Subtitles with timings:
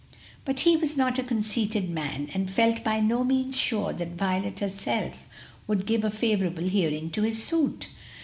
[0.45, 4.57] But he was not a conceited man, and felt by no means sure that Violet
[4.57, 5.29] herself
[5.67, 7.89] would give a favorable hearing to his suit.